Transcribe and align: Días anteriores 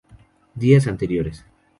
Días 0.55 0.87
anteriores 0.87 1.45